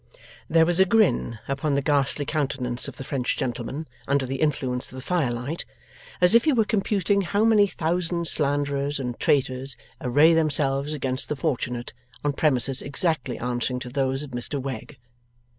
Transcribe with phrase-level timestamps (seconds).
[0.49, 4.91] There was a grin upon the ghastly countenance of the French gentleman under the influence
[4.91, 5.63] of the firelight,
[6.19, 11.35] as if he were computing how many thousand slanderers and traitors array themselves against the
[11.35, 11.93] fortunate,
[12.25, 14.97] on premises exactly answering to those of Mr Wegg.